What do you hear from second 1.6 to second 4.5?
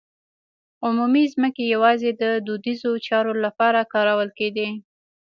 یوازې د دودیزو چارو لپاره کارول